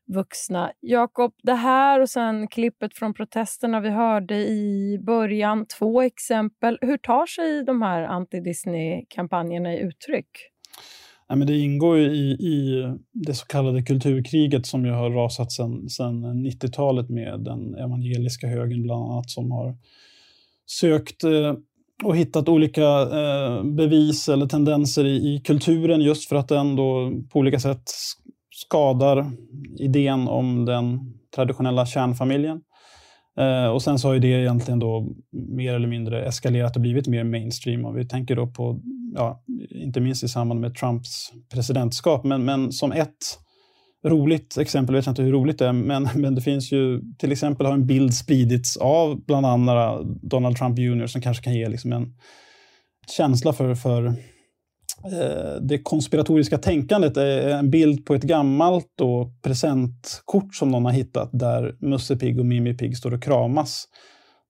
vuxna. 0.08 0.72
Jakob, 0.82 1.34
det 1.44 1.54
här 1.54 2.02
och 2.02 2.10
sen 2.10 2.48
klippet 2.48 2.98
från 2.98 3.14
protesterna 3.14 3.80
vi 3.80 3.90
hörde 3.90 4.36
i 4.36 5.00
början, 5.02 5.66
två 5.80 6.02
exempel. 6.02 6.78
Hur 6.82 6.98
tar 6.98 7.26
sig 7.26 7.64
de 7.66 7.82
här 7.82 8.08
anti-Disney-kampanjerna 8.08 9.74
i 9.74 9.80
uttryck? 9.80 10.30
Ja, 11.28 11.36
men 11.36 11.48
det 11.48 11.58
ingår 11.58 12.00
i, 12.00 12.32
i 12.32 12.86
det 13.12 13.34
så 13.34 13.46
kallade 13.46 13.82
kulturkriget 13.82 14.66
som 14.66 14.86
ju 14.86 14.92
har 14.92 15.10
rasat 15.10 15.52
sedan 15.52 16.46
90-talet 16.46 17.10
med 17.10 17.40
den 17.40 17.76
evangeliska 17.76 18.48
högen 18.48 18.84
bland 18.84 19.12
annat 19.12 19.30
som 19.30 19.52
har 19.52 19.78
sökt 20.66 21.24
eh, 21.24 21.54
och 22.04 22.18
hittat 22.18 22.50
olika 22.50 23.02
eh, 23.02 23.64
bevis 23.64 24.30
eller 24.30 24.46
tendenser 24.46 25.06
i, 25.06 25.36
i, 25.36 25.40
kulturen 25.40 26.02
just 26.02 26.30
för 26.30 26.36
att 26.36 26.48
den 26.48 26.76
då 26.76 27.12
på 27.30 27.40
olika 27.40 27.60
sätt 27.60 27.92
skadar 28.56 29.32
idén 29.80 30.28
om 30.28 30.66
den 30.66 31.14
traditionella 31.36 31.86
kärnfamiljen. 31.86 32.62
Eh, 33.40 33.68
och 33.68 33.82
sen 33.82 34.00
så 34.00 34.08
har 34.08 34.14
ju 34.14 34.20
det 34.20 34.28
egentligen 34.28 34.80
då 34.80 35.16
mer 35.32 35.74
eller 35.74 35.88
mindre 35.88 36.26
eskalerat 36.26 36.76
och 36.76 36.82
blivit 36.82 37.08
mer 37.08 37.24
mainstream. 37.24 37.86
Och 37.86 37.98
vi 37.98 38.08
tänker 38.08 38.36
då 38.36 38.48
på, 38.48 38.80
ja, 39.16 39.44
inte 39.70 40.00
minst 40.00 40.24
i 40.24 40.28
samband 40.28 40.60
med 40.60 40.76
Trumps 40.76 41.32
presidentskap, 41.54 42.24
men, 42.24 42.46
men 42.46 42.72
som 42.72 42.92
ett 42.92 43.40
roligt 44.06 44.58
exempel, 44.58 44.96
jag 44.96 45.02
vet 45.02 45.08
inte 45.08 45.22
hur 45.22 45.32
roligt 45.32 45.60
det 45.60 45.68
är, 45.68 45.74
men, 45.74 46.10
men 46.16 46.36
det 46.36 46.42
finns 46.42 46.72
ju 46.72 47.02
till 47.18 47.32
exempel 47.32 47.66
har 47.66 47.74
en 47.74 47.88
bild 47.88 48.14
spridits 48.14 48.78
av 48.78 49.26
bland 49.26 49.46
andra 49.46 50.04
Donald 50.04 50.58
Trump 50.58 50.80
Jr 50.80 51.08
som 51.08 51.22
kanske 51.22 51.44
kan 51.44 51.54
ge 51.54 51.70
liksom 51.70 51.94
en 51.94 52.14
känsla 53.18 53.54
för, 53.54 53.76
för 53.76 54.14
Eh, 55.06 55.62
det 55.62 55.78
konspiratoriska 55.78 56.58
tänkandet 56.58 57.18
är 57.18 57.50
en 57.50 57.70
bild 57.70 58.06
på 58.06 58.16
ett 58.16 58.24
gammalt 58.24 58.88
då, 58.96 59.32
presentkort 59.42 60.56
som 60.56 60.72
någon 60.72 60.86
har 60.86 60.92
hittat 60.92 61.30
där 61.34 61.76
Musse 61.80 62.16
Pigg 62.16 62.40
och 62.40 62.46
Mimmi 62.46 62.74
Pigg 62.74 62.98
står 62.98 63.14
och 63.14 63.24
kramas. 63.24 63.88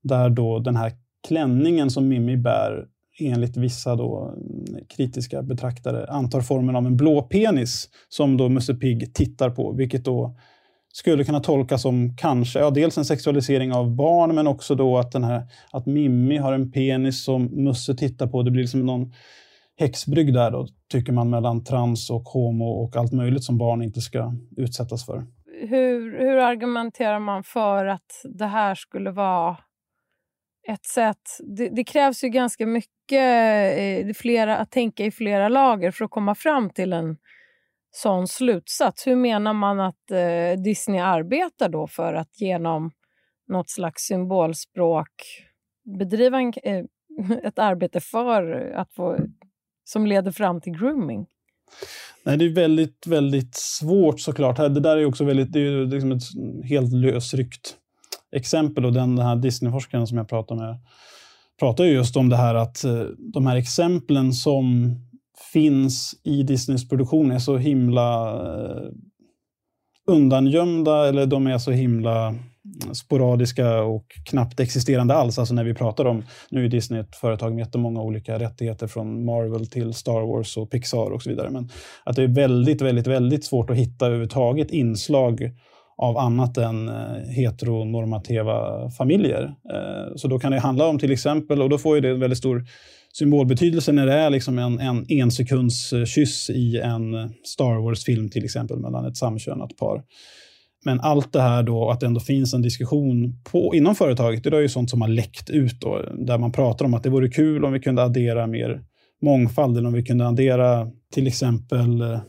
Där 0.04 0.30
då 0.30 0.60
den 0.60 0.75
här 0.75 0.92
klänningen 1.27 1.89
som 1.89 2.08
Mimmi 2.08 2.38
bär 2.38 2.86
enligt 3.20 3.58
vissa 3.58 3.96
då, 3.96 4.34
mm, 4.38 4.86
kritiska 4.89 5.44
betraktare 5.44 6.08
antar 6.08 6.42
formen 6.42 6.75
av 6.75 6.86
en 6.86 6.98
blå 6.98 7.22
penis 7.22 7.89
som 8.10 8.38
då 8.38 8.50
Musse 8.50 8.74
Pigg 8.74 9.13
tittar 9.13 9.50
på, 9.50 9.72
vilket 9.72 10.06
då 10.06 10.36
skulle 10.94 11.24
kunna 11.24 11.39
tolkas 11.39 11.82
som 11.82 12.15
kanske, 12.18 12.60
ja, 12.60 12.70
dels 12.70 12.98
en 12.98 13.06
sexualisering 13.06 13.74
av 13.74 13.96
barn, 13.96 14.36
men 14.36 14.48
också 14.48 14.75
då 14.75 14.98
att, 14.98 15.12
den 15.12 15.24
här, 15.24 15.44
att 15.72 15.86
Mimmi 15.86 16.38
har 16.38 16.54
en 16.54 16.72
penis 16.72 17.24
som 17.24 17.44
Musse 17.46 17.96
tittar 17.96 18.27
på. 18.27 18.44
Det 18.44 18.51
blir 18.51 18.62
liksom 18.63 18.86
någon 18.86 19.12
häxbrygg 19.77 20.34
där 20.34 20.51
då, 20.51 20.67
tycker 20.91 21.13
man, 21.13 21.29
mellan 21.29 21.63
trans 21.63 22.10
och 22.10 22.24
homo 22.24 22.65
och 22.65 22.96
allt 22.96 23.13
möjligt 23.13 23.44
som 23.44 23.58
barn 23.58 23.82
inte 23.82 24.01
ska 24.01 24.34
utsättas 24.58 25.05
för. 25.05 25.25
Hur, 25.70 26.20
hur 26.20 26.38
argumenterar 26.38 27.20
man 27.20 27.44
för 27.44 27.86
att 27.86 28.22
det 28.24 28.46
här 28.46 28.75
skulle 28.75 29.12
vara 29.12 29.58
ett 30.67 30.86
sätt... 30.86 31.22
Det, 31.58 31.70
det 31.70 31.84
krävs 31.84 32.24
ju 32.24 32.29
ganska 32.29 32.65
mycket 32.65 32.98
eh, 33.77 34.13
flera, 34.15 34.58
att 34.58 34.72
tänka 34.72 35.05
i 35.05 35.12
flera 35.12 35.50
lager 35.50 35.91
för 35.91 36.05
att 36.05 36.12
komma 36.12 36.36
fram 36.36 36.70
till 36.70 36.94
en 36.94 37.17
sån 37.91 38.27
slutsats. 38.27 39.08
Hur 39.08 39.15
menar 39.15 39.53
man 39.53 39.79
att 39.79 40.12
eh, 40.12 40.62
Disney 40.63 41.00
arbetar 41.00 41.70
då 41.70 41.88
för 41.88 42.13
att 42.13 42.41
genom 42.41 42.91
något 43.48 43.70
slags 43.70 44.01
symbolspråk 44.03 45.12
bedriva 46.00 46.41
en, 46.41 46.53
eh, 46.63 46.86
ett 47.44 47.60
arbete 47.60 48.00
för 48.00 48.72
att 48.75 48.94
få, 48.94 49.17
som 49.86 50.06
leder 50.06 50.32
fram 50.32 50.62
till 50.62 50.74
grooming? 50.74 51.25
Nej, 52.24 52.38
det 52.38 52.46
är 52.46 52.50
väldigt, 52.50 53.08
väldigt 53.08 53.56
svårt 53.56 54.20
såklart. 54.20 54.58
Det 54.58 54.80
där 54.80 54.98
är 54.98 55.06
också 55.06 55.24
väldigt, 55.24 55.54
det 55.54 55.60
är 55.60 55.86
liksom 55.86 56.12
ett 56.12 56.24
helt 56.70 56.94
lösryckt 56.94 57.75
exempel 58.36 58.86
och 58.86 58.94
den, 58.94 59.15
den 59.15 59.25
här 59.25 59.36
Disney-forskaren 59.36 60.08
som 60.08 60.18
jag 60.18 60.30
pratade 60.30 60.62
med 60.62 60.77
pratar 61.60 61.84
just 61.84 62.18
om 62.18 62.30
det 62.30 62.38
här 62.38 62.56
att 62.56 62.84
eh, 62.84 63.04
de 63.34 63.48
här 63.48 63.56
exemplen 63.56 64.34
som 64.34 64.96
finns 65.54 66.15
i 66.24 66.44
Disneys 66.44 66.89
produktion 66.89 67.32
är 67.32 67.39
så 67.39 67.58
himla 67.58 68.32
eh, 68.32 68.89
undangömda 70.08 71.08
eller 71.08 71.25
de 71.25 71.48
är 71.48 71.58
så 71.58 71.72
himla 71.72 72.36
sporadiska 72.94 73.82
och 73.82 74.05
knappt 74.25 74.60
existerande 74.60 75.13
alls. 75.13 75.39
Alltså 75.39 75.53
när 75.53 75.63
vi 75.63 75.74
pratar 75.74 76.05
om, 76.05 76.24
nu 76.50 76.65
är 76.65 76.70
Disney 76.70 77.00
ett 77.00 77.15
företag 77.15 77.53
med 77.53 77.65
jättemånga 77.65 78.01
olika 78.01 78.39
rättigheter 78.39 78.88
från 78.88 79.25
Marvel 79.25 79.67
till 79.67 79.94
Star 79.94 80.22
Wars 80.22 80.58
och 80.58 80.72
Pixar 80.72 81.12
och 81.12 81.22
så 81.22 81.29
vidare. 81.29 81.50
Men 81.50 81.70
att 82.03 82.15
det 82.15 82.24
är 82.24 82.27
väldigt, 82.27 82.82
väldigt, 82.82 83.08
väldigt 83.08 83.46
svårt 83.46 83.70
att 83.70 83.77
hitta 83.77 84.05
överhuvudtaget 84.05 84.72
inslag 84.72 85.51
av 85.98 86.17
annat 86.17 86.58
än 86.58 86.89
eh, 86.89 86.96
heteronormativa 87.29 88.89
familjer. 88.89 89.44
Eh, 89.74 90.15
så 90.15 90.27
då 90.27 90.39
kan 90.39 90.51
det 90.51 90.60
handla 90.60 90.88
om 90.88 91.00
till 91.00 91.12
exempel, 91.12 91.62
och 91.62 91.70
då 91.70 91.77
får 91.77 91.96
ju 91.96 92.01
det 92.01 92.10
en 92.10 92.20
väldigt 92.20 92.38
stor 92.38 92.65
symbolbetydelse 93.13 93.91
när 93.91 94.05
det 94.05 94.13
är 94.13 94.29
liksom 94.29 94.60
en, 94.60 94.79
en 94.79 95.05
ensekundskyss 95.10 96.50
eh, 96.50 96.55
i 96.55 96.79
en 96.79 97.34
Star 97.44 97.84
Wars-film 97.84 98.29
till 98.29 98.46
exempel 98.46 98.77
mellan 98.77 99.05
ett 99.05 99.17
samkönat 99.17 99.77
par. 99.77 100.03
Men 100.86 101.00
allt 101.00 101.34
det 101.34 101.42
här 101.42 101.63
då, 101.63 101.89
att 101.89 102.00
det 102.00 102.06
ändå 102.06 102.20
finns 102.20 102.54
en 102.54 102.62
diskussion 102.62 103.39
på, 103.44 103.75
inom 103.75 103.96
företaget, 103.96 104.44
det 104.44 104.50
är 104.50 104.60
ju 104.60 104.70
sånt 104.70 104.89
som 104.89 105.01
har 105.01 105.08
läckt 105.08 105.50
ut 105.50 105.80
då, 105.80 106.01
där 106.18 106.38
man 106.38 106.51
pratar 106.51 106.86
om 106.86 106.94
att 106.94 107.04
det 107.04 107.10
vore 107.10 107.30
kul 107.30 107.65
om 107.65 107.74
vi 107.74 107.80
kunde 107.80 108.04
addera 108.04 108.48
mer 108.48 108.84
mångfald, 109.22 109.77
eller 109.77 109.88
om 109.88 109.94
vi 109.94 110.04
kunde 110.04 110.27
addera 110.27 110.92
till 111.13 111.27
exempel 111.27 112.01
eh, 112.01 112.20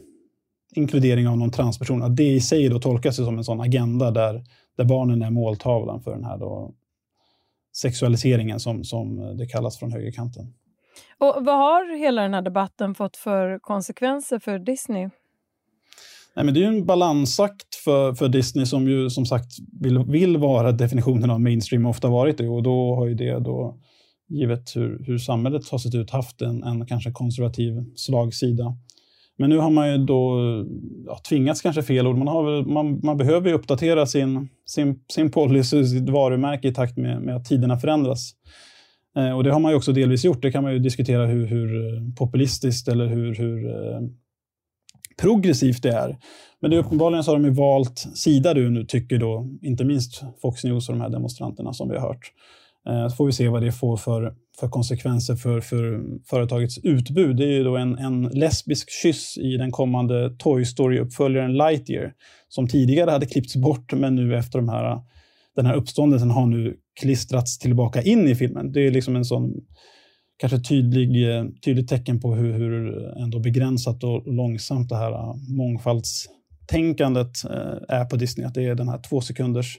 inkludering 0.75 1.29
av 1.29 1.39
någon 1.39 1.51
transperson. 1.51 2.03
Att 2.03 2.17
det 2.17 2.33
i 2.33 2.41
sig 2.41 2.69
då 2.69 2.81
tolkas 2.81 3.17
som 3.17 3.39
en 3.39 3.45
sån 3.45 3.61
agenda 3.61 4.11
där, 4.11 4.45
där 4.77 4.85
barnen 4.85 5.23
är 5.23 5.31
måltavlan 5.31 6.03
för 6.03 6.11
den 6.11 6.25
här 6.25 6.39
då, 6.39 6.75
sexualiseringen 7.77 8.61
som, 8.61 8.85
som 8.85 9.37
det 9.37 9.47
kallas 9.47 9.79
från 9.79 9.93
högerkanten. 9.93 10.55
Och 11.19 11.45
vad 11.45 11.57
har 11.57 11.99
hela 11.99 12.23
den 12.23 12.35
här 12.35 12.43
debatten 12.43 12.95
fått 12.95 13.17
för 13.17 13.59
konsekvenser 13.59 14.39
för 14.39 14.59
Disney? 14.59 15.09
Nej, 16.37 16.45
men 16.45 16.55
det 16.55 16.61
är 16.61 16.63
ju 16.63 16.79
en 16.79 16.87
balansakt 16.87 17.76
för, 17.87 18.15
för 18.15 18.29
Disney 18.29 18.67
som 18.67 18.89
ju 18.89 19.11
som 19.11 19.27
sagt 19.27 19.51
vill, 19.81 19.99
vill 19.99 20.37
vara 20.37 20.73
definitionen 20.73 21.31
av 21.31 21.41
mainstream 21.41 21.87
och 21.87 21.91
ofta 21.91 22.09
varit 22.09 22.39
det. 22.39 22.49
Och 22.49 22.63
då 22.63 22.95
har 22.95 23.07
ju 23.07 23.15
det 23.15 23.39
då, 23.39 23.77
givet 24.29 24.77
hur, 24.77 25.05
hur 25.07 25.19
samhället 25.19 25.69
har 25.69 25.79
sett 25.79 25.95
ut, 25.95 26.11
haft 26.11 26.43
en, 26.43 26.63
en 26.63 26.87
kanske 26.87 27.11
konservativ 27.11 27.85
slagsida. 27.97 28.77
Men 29.39 29.51
nu 29.51 29.59
har 29.59 29.71
man 29.71 29.93
ju 29.93 29.99
då 29.99 30.41
ja, 31.07 31.19
tvingats, 31.29 31.63
kanske 31.63 31.83
fel 31.83 32.07
ord, 32.07 32.17
man, 32.17 32.29
har, 32.29 32.65
man, 32.65 33.01
man 33.03 33.17
behöver 33.17 33.49
ju 33.49 33.55
uppdatera 33.55 34.07
sin, 34.07 34.49
sin, 34.67 35.01
sin 35.13 35.31
policy, 35.31 35.85
sitt 35.85 36.09
varumärke 36.09 36.69
i 36.69 36.75
takt 36.75 36.97
med, 36.97 37.23
med 37.23 37.37
att 37.37 37.45
tiderna 37.45 37.79
förändras. 37.79 38.33
Eh, 39.17 39.37
och 39.37 39.45
det 39.45 39.53
har 39.53 39.61
man 39.61 39.73
ju 39.73 39.77
också 39.77 39.93
delvis 39.93 40.25
gjort. 40.25 40.43
Det 40.43 40.53
kan 40.53 40.63
man 40.63 40.73
ju 40.73 40.79
diskutera 40.79 41.27
hur, 41.27 41.47
hur 41.47 41.95
eh, 41.95 42.03
populistiskt 42.19 42.89
eller 42.89 43.07
hur, 43.07 43.35
hur 43.35 43.67
eh, 43.67 44.01
progressivt 45.23 45.83
det 45.83 45.93
är. 45.93 46.17
Men 46.61 46.71
det 46.71 46.77
är 46.77 46.81
uppenbarligen 46.81 47.25
så 47.25 47.31
har 47.31 47.39
de 47.39 47.45
ju 47.45 47.55
valt 47.55 47.99
sida 47.99 48.55
du 48.55 48.71
nu, 48.71 48.85
tycker 48.85 49.19
då 49.19 49.49
inte 49.63 49.85
minst 49.85 50.23
Fox 50.43 50.65
News 50.65 50.89
och 50.89 50.95
de 50.95 51.01
här 51.01 51.11
demonstranterna 51.11 51.73
som 51.73 51.89
vi 51.89 51.97
har 51.97 52.09
hört. 52.09 52.33
Eh, 52.89 53.09
så 53.09 53.17
får 53.17 53.27
vi 53.27 53.33
se 53.33 53.49
vad 53.49 53.63
det 53.63 53.73
får 53.73 53.97
för, 53.97 54.35
för 54.61 54.69
konsekvenser 54.69 55.37
för, 55.37 55.61
för 55.61 56.01
företagets 56.25 56.79
utbud. 56.79 57.37
Det 57.37 57.45
är 57.45 57.53
ju 57.53 57.65
då 57.65 57.77
en, 57.77 57.99
en 57.99 58.23
lesbisk 58.23 58.91
kyss 58.91 59.39
i 59.39 59.57
den 59.57 59.71
kommande 59.71 60.37
Toy 60.39 60.65
Story-uppföljaren 60.65 61.57
Lightyear, 61.57 62.13
som 62.49 62.69
tidigare 62.69 63.11
hade 63.11 63.27
klippts 63.27 63.57
bort, 63.57 63.93
men 63.93 64.15
nu 64.15 64.37
efter 64.37 64.59
de 64.59 64.69
här, 64.69 65.01
den 65.57 65.67
här 65.67 65.75
uppståndelsen 65.75 66.31
har 66.31 66.47
nu 66.47 66.77
klistrats 67.01 67.59
tillbaka 67.59 68.03
in 68.03 68.29
i 68.29 68.35
filmen. 68.35 68.73
Det 68.73 68.87
är 68.87 68.91
liksom 68.91 69.17
en 69.17 69.25
sån 69.25 69.53
kanske 70.37 70.59
tydlig, 70.59 71.37
eh, 71.37 71.45
tydligt 71.65 71.89
tecken 71.89 72.21
på 72.21 72.35
hur, 72.35 72.53
hur 72.53 73.09
ändå 73.19 73.39
begränsat 73.39 74.05
och 74.05 74.35
långsamt 74.35 74.89
det 74.89 74.97
här 74.97 75.13
eh, 75.13 75.35
mångfaldstänkandet 75.49 77.45
eh, 77.45 77.97
är 77.97 78.05
på 78.05 78.17
Disney. 78.17 78.47
Att 78.47 78.55
det 78.55 78.65
är 78.65 78.75
den 78.75 78.89
här 78.89 78.99
två 78.99 79.21
sekunders, 79.21 79.79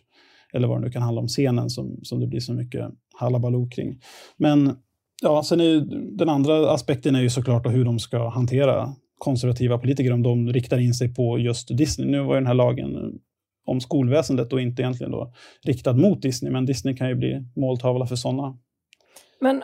eller 0.54 0.68
vad 0.68 0.78
det 0.78 0.86
nu 0.86 0.92
kan 0.92 1.02
handla 1.02 1.22
om, 1.22 1.28
scenen 1.28 1.70
som, 1.70 2.00
som 2.04 2.20
det 2.20 2.28
blir 2.28 2.40
så 2.40 2.54
mycket 2.54 2.86
halabaloo 3.20 3.70
kring. 3.70 4.00
Men 4.38 4.76
ja, 5.22 5.44
sen 5.44 5.60
är 5.60 5.64
ju, 5.64 5.82
den 6.18 6.30
andra 6.30 6.72
aspekten 6.72 7.16
är 7.16 7.22
ju 7.22 7.30
såklart 7.30 7.66
hur 7.66 7.86
de 7.86 8.00
ska 8.00 8.30
hantera 8.30 8.96
konservativa 9.18 9.78
politiker 9.78 10.14
om 10.14 10.24
de 10.24 10.54
riktar 10.54 10.78
in 10.78 10.94
sig 10.94 11.14
på 11.14 11.40
just 11.40 11.78
Disney. 11.78 12.08
Nu 12.08 12.20
var 12.20 12.34
ju 12.34 12.40
den 12.40 12.48
här 12.48 12.54
lagen 12.54 13.20
om 13.66 13.82
skolväsendet 13.82 14.54
och 14.54 14.62
inte 14.62 14.82
egentligen 14.82 15.12
då 15.12 15.34
riktad 15.64 15.94
mot 15.94 16.22
Disney, 16.22 16.52
men 16.52 16.66
Disney 16.66 16.96
kan 16.96 17.10
ju 17.10 17.16
bli 17.16 17.44
måltavla 17.56 18.06
för 18.06 18.16
sådana 18.16 18.58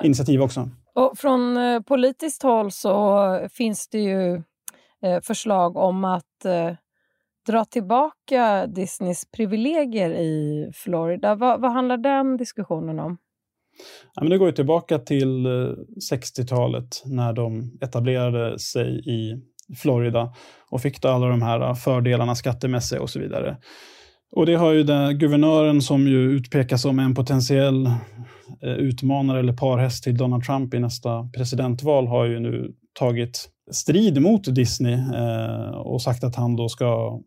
initiativ 0.03 0.41
också. 0.41 0.69
Och 0.95 1.17
från 1.17 1.57
eh, 1.57 1.81
politiskt 1.81 2.43
håll 2.43 2.71
så 2.71 3.47
finns 3.51 3.87
det 3.87 3.99
ju 3.99 4.35
eh, 5.03 5.21
förslag 5.23 5.77
om 5.77 6.05
att 6.05 6.45
eh, 6.45 6.75
dra 7.47 7.65
tillbaka 7.65 8.67
Disneys 8.67 9.31
privilegier 9.31 10.09
i 10.09 10.71
Florida. 10.73 11.35
Vad, 11.35 11.61
vad 11.61 11.71
handlar 11.71 11.97
den 11.97 12.37
diskussionen 12.37 12.99
om? 12.99 13.17
Ja, 14.13 14.21
men 14.21 14.29
det 14.29 14.37
går 14.37 14.47
ju 14.47 14.55
tillbaka 14.55 14.99
till 14.99 15.47
60-talet 16.11 17.03
när 17.05 17.33
de 17.33 17.77
etablerade 17.81 18.59
sig 18.59 19.09
i 19.09 19.41
Florida 19.75 20.33
och 20.69 20.81
fick 20.81 21.05
alla 21.05 21.27
de 21.27 21.41
här 21.41 21.73
fördelarna 21.73 22.35
skattemässigt 22.35 23.01
och 23.01 23.09
så 23.09 23.19
vidare. 23.19 23.57
Och 24.35 24.45
det 24.45 24.55
har 24.55 24.71
ju 24.71 24.83
den 24.83 25.17
guvernören 25.17 25.81
som 25.81 26.07
ju 26.07 26.31
utpekas 26.31 26.81
som 26.81 26.99
en 26.99 27.15
potentiell 27.15 27.85
eh, 28.61 28.73
utmanare 28.73 29.39
eller 29.39 29.53
parhäst 29.53 30.03
till 30.03 30.17
Donald 30.17 30.43
Trump 30.43 30.73
i 30.73 30.79
nästa 30.79 31.29
presidentval 31.33 32.07
har 32.07 32.25
ju 32.25 32.39
nu 32.39 32.71
tagit 32.93 33.49
strid 33.71 34.21
mot 34.21 34.55
Disney 34.55 34.93
eh, 34.93 35.69
och 35.69 36.01
sagt 36.01 36.23
att 36.23 36.35
han 36.35 36.55
då 36.55 36.69
ska 36.69 37.19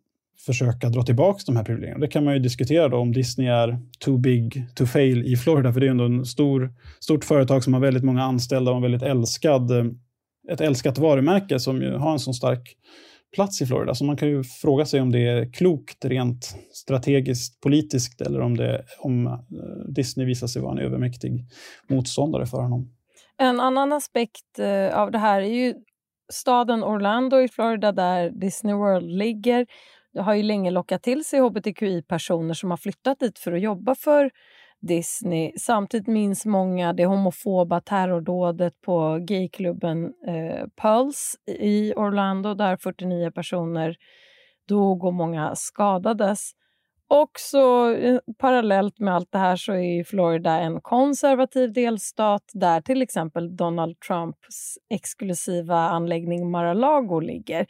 försöka 0.45 0.89
dra 0.89 1.03
tillbaka 1.03 1.39
de 1.45 1.55
här 1.55 1.63
privilegierna. 1.63 1.99
Det 1.99 2.07
kan 2.07 2.23
man 2.23 2.33
ju 2.33 2.39
diskutera 2.39 2.89
då 2.89 2.97
om 2.97 3.13
Disney 3.13 3.47
är 3.47 3.79
too 3.99 4.17
big 4.17 4.65
to 4.75 4.85
fail 4.85 5.25
i 5.25 5.37
Florida, 5.37 5.73
för 5.73 5.79
det 5.79 5.85
är 5.85 5.91
ändå 5.91 6.05
en 6.05 6.25
stor, 6.25 6.73
stort 6.99 7.25
företag 7.25 7.63
som 7.63 7.73
har 7.73 7.81
väldigt 7.81 8.03
många 8.03 8.23
anställda 8.23 8.71
och 8.71 8.77
en 8.77 8.83
väldigt 8.83 9.01
älskad, 9.03 9.71
eh, 9.71 9.85
ett 10.51 10.61
älskat 10.61 10.97
varumärke 10.97 11.59
som 11.59 11.81
ju 11.81 11.93
har 11.93 12.11
en 12.11 12.19
så 12.19 12.33
stark 12.33 12.75
plats 13.37 13.61
i 13.61 13.65
Florida. 13.65 13.95
Så 13.95 14.05
man 14.05 14.17
kan 14.17 14.27
ju 14.27 14.43
fråga 14.43 14.85
sig 14.85 15.01
om 15.01 15.11
det 15.11 15.27
är 15.27 15.53
klokt 15.53 16.05
rent 16.05 16.55
strategiskt, 16.71 17.61
politiskt 17.61 18.21
eller 18.21 18.39
om, 18.41 18.57
det, 18.57 18.85
om 18.99 19.27
eh, 19.27 19.33
Disney 19.95 20.25
visar 20.27 20.47
sig 20.47 20.61
vara 20.61 20.71
en 20.71 20.79
övermäktig 20.79 21.45
motståndare 21.89 22.45
för 22.45 22.57
honom. 22.57 22.89
En 23.37 23.59
annan 23.59 23.93
aspekt 23.93 24.59
eh, 24.59 24.99
av 24.99 25.11
det 25.11 25.17
här 25.17 25.41
är 25.41 25.53
ju 25.53 25.73
staden 26.33 26.83
Orlando 26.83 27.39
i 27.39 27.47
Florida 27.47 27.91
där 27.91 28.29
Disney 28.29 28.75
World 28.75 29.11
ligger. 29.11 29.67
Det 30.13 30.21
har 30.21 30.33
ju 30.33 30.43
länge 30.43 30.71
lockat 30.71 31.03
till 31.03 31.25
sig 31.25 31.39
hbtqi-personer 31.39 32.53
som 32.53 32.69
har 32.69 32.77
flyttat 32.77 33.19
dit 33.19 33.39
för 33.39 33.51
att 33.51 33.61
jobba 33.61 33.95
för 33.95 34.31
Disney. 34.81 35.53
Samtidigt 35.59 36.07
minns 36.07 36.45
många 36.45 36.93
det 36.93 37.05
homofoba 37.05 37.81
terrordådet 37.81 38.81
på 38.81 39.17
gayklubben 39.21 40.05
eh, 40.05 40.65
Pulse 40.81 41.37
i 41.47 41.93
Orlando 41.95 42.53
där 42.53 42.77
49 42.77 43.31
personer 43.31 43.95
dog 44.67 45.03
och 45.03 45.13
många 45.13 45.55
skadades. 45.55 46.51
Också 47.09 47.57
eh, 47.99 48.19
parallellt 48.37 48.99
med 48.99 49.15
allt 49.15 49.31
det 49.31 49.37
här 49.37 49.55
så 49.55 49.73
är 49.73 50.03
Florida 50.03 50.51
en 50.51 50.81
konservativ 50.81 51.73
delstat 51.73 52.43
där 52.53 52.81
till 52.81 53.01
exempel 53.01 53.55
Donald 53.55 53.99
Trumps 53.99 54.77
exklusiva 54.89 55.77
anläggning 55.77 56.51
Mar-a-Lago 56.51 57.19
ligger. 57.19 57.65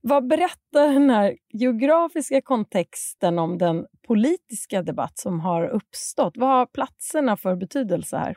Vad 0.00 0.28
berättar 0.28 0.92
den 0.92 1.10
här 1.10 1.36
geografiska 1.52 2.42
kontexten 2.42 3.38
om 3.38 3.58
den 3.58 3.86
politiska 4.06 4.82
debatt 4.82 5.18
som 5.18 5.40
har 5.40 5.68
uppstått? 5.68 6.32
Vad 6.36 6.48
har 6.48 6.66
platserna 6.66 7.36
för 7.36 7.56
betydelse 7.56 8.16
här? 8.16 8.36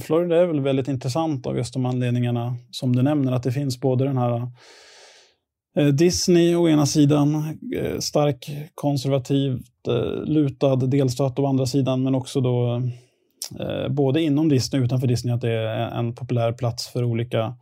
Florida 0.00 0.36
är 0.36 0.46
väl 0.46 0.60
väldigt 0.60 0.88
intressant 0.88 1.46
av 1.46 1.56
just 1.56 1.74
de 1.74 1.86
anledningarna 1.86 2.56
som 2.70 2.96
du 2.96 3.02
nämner, 3.02 3.32
att 3.32 3.42
det 3.42 3.52
finns 3.52 3.80
både 3.80 4.04
den 4.04 4.18
här 4.18 4.48
eh, 5.76 5.86
Disney 5.86 6.54
å 6.54 6.68
ena 6.68 6.86
sidan, 6.86 7.58
eh, 7.76 7.98
stark 7.98 8.50
konservativt 8.74 9.88
eh, 9.88 10.24
lutad 10.24 10.76
delstat 10.76 11.38
å 11.38 11.46
andra 11.46 11.66
sidan, 11.66 12.02
men 12.02 12.14
också 12.14 12.40
då 12.40 12.82
både 13.90 14.22
inom 14.22 14.48
Disney 14.48 14.80
och 14.80 14.84
utanför 14.84 15.06
Disney 15.06 15.34
att 15.34 15.40
det 15.40 15.50
är 15.50 15.90
en 15.90 16.14
populär 16.14 16.52
plats 16.52 16.88
för 16.88 17.04
olika 17.04 17.54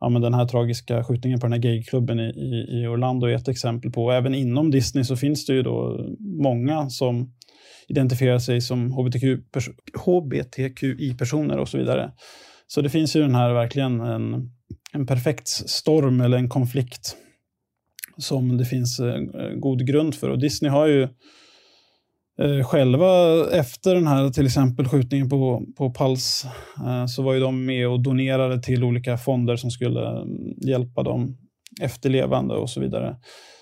ja, 0.00 0.08
men 0.08 0.22
den 0.22 0.34
här 0.34 0.46
tragiska 0.46 1.04
skjutningen 1.04 1.40
på 1.40 1.46
den 1.46 1.52
här 1.52 1.60
gayklubben 1.60 2.20
i, 2.20 2.22
i, 2.22 2.80
i 2.80 2.86
Orlando 2.86 3.26
är 3.26 3.34
ett 3.34 3.48
exempel 3.48 3.90
på. 3.90 4.04
och 4.04 4.14
Även 4.14 4.34
inom 4.34 4.70
Disney 4.70 5.04
så 5.04 5.16
finns 5.16 5.46
det 5.46 5.52
ju 5.52 5.62
då 5.62 6.06
många 6.42 6.90
som 6.90 7.32
identifierar 7.88 8.38
sig 8.38 8.60
som 8.60 8.92
HBTQI-personer 10.06 11.58
och 11.58 11.68
så 11.68 11.78
vidare. 11.78 12.12
Så 12.66 12.80
det 12.80 12.90
finns 12.90 13.16
ju 13.16 13.20
den 13.20 13.34
här 13.34 13.52
verkligen 13.52 14.00
en, 14.00 14.50
en 14.92 15.06
perfekt 15.06 15.48
storm 15.48 16.20
eller 16.20 16.38
en 16.38 16.48
konflikt 16.48 17.16
som 18.16 18.56
det 18.56 18.64
finns 18.64 19.00
eh, 19.00 19.14
eh, 19.14 19.50
god 19.56 19.86
grund 19.86 20.14
för. 20.14 20.30
Och 20.30 20.38
Disney 20.38 20.70
har 20.70 20.86
ju 20.86 21.08
eh, 22.42 22.64
själva 22.64 23.10
efter 23.52 23.94
den 23.94 24.06
här 24.06 24.30
till 24.30 24.46
exempel 24.46 24.88
skjutningen 24.88 25.28
på, 25.28 25.62
på 25.76 25.90
Pals 25.90 26.46
eh, 26.86 27.06
så 27.06 27.22
var 27.22 27.34
ju 27.34 27.40
de 27.40 27.64
med 27.64 27.88
och 27.88 28.00
donerade 28.00 28.62
till 28.62 28.84
olika 28.84 29.18
fonder 29.18 29.56
som 29.56 29.70
skulle 29.70 30.08
mm, 30.08 30.28
hjälpa 30.66 31.02
de 31.02 31.36
efterlevande 31.80 32.54
och 32.54 32.70
så 32.70 32.80
vidare. 32.80 33.16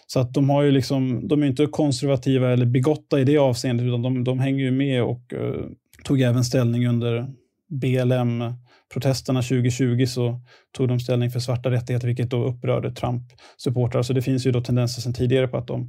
Så 0.06 0.21
att 0.21 0.35
de 0.35 0.50
har 0.50 0.62
ju 0.62 0.71
liksom, 0.71 1.28
de 1.28 1.42
är 1.42 1.47
inte 1.47 1.66
konservativa 1.66 2.52
eller 2.52 2.66
bigotta 2.66 3.21
i 3.21 3.25
det 3.25 3.38
avseendet 3.38 3.87
utan 3.87 4.02
de, 4.02 4.25
de 4.25 4.38
hänger 4.38 4.64
ju 4.64 4.71
med 4.71 5.02
och 5.02 5.33
eh, 5.33 5.64
tog 6.04 6.21
även 6.21 6.45
ställning 6.45 6.88
under 6.88 7.26
BLM-protesterna 7.68 9.42
2020 9.42 10.06
så 10.06 10.40
tog 10.76 10.88
de 10.88 11.00
ställning 11.00 11.30
för 11.30 11.40
svarta 11.40 11.71
rättigheter 11.71 12.06
vilket 12.06 12.30
då 12.30 12.45
upprörde 12.45 12.90
Trump-supportrar. 12.90 14.02
Så 14.02 14.12
det 14.12 14.23
finns 14.23 14.47
ju 14.47 14.52
då 14.52 14.61
tendenser 14.61 15.02
sedan 15.02 15.14
tidigare 15.14 15.49
på 15.49 15.56
att 15.56 15.66
de 15.66 15.80
eh, 15.80 15.88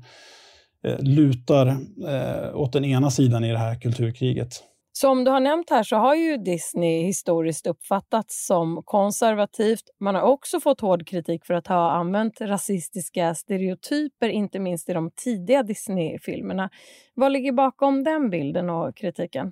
lutar 1.00 1.68
eh, 1.68 2.56
åt 2.56 2.74
den 2.74 2.86
ena 2.86 3.12
sidan 3.12 3.44
i 3.44 3.52
det 3.52 3.58
här 3.58 3.82
kulturkriget. 3.82 4.64
Som 5.00 5.24
du 5.24 5.32
har 5.32 5.40
nämnt 5.40 5.70
här 5.70 5.84
så 5.84 5.96
har 5.96 6.16
ju 6.16 6.38
Disney 6.38 7.04
historiskt 7.04 7.68
uppfattats 7.68 8.46
som 8.46 8.82
konservativt. 8.86 9.84
Man 10.00 10.16
har 10.16 10.22
också 10.22 10.60
fått 10.60 10.82
hård 10.82 11.08
kritik 11.08 11.46
för 11.46 11.54
att 11.54 11.68
ha 11.68 11.92
använt 11.92 12.42
rasistiska 12.42 13.36
stereotyper, 13.36 14.30
inte 14.30 14.60
minst 14.60 14.90
i 14.90 14.94
de 14.94 15.12
tidiga 15.24 15.64
Disney-filmerna. 15.64 16.70
Vad 17.14 17.32
ligger 17.32 17.52
bakom 17.52 18.04
den 18.04 18.30
bilden 18.30 18.70
och 18.70 18.98
kritiken? 18.98 19.52